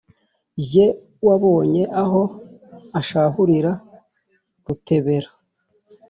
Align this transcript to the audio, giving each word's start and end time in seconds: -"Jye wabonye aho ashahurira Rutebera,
-"Jye 0.59 0.85
wabonye 1.27 1.83
aho 2.01 2.21
ashahurira 2.99 3.71
Rutebera, 4.65 5.29